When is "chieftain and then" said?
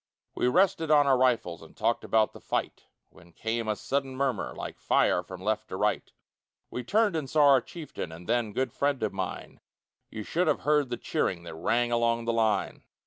7.61-8.51